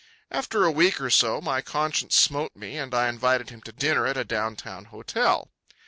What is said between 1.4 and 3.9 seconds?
my conscience smote me, and I invited him to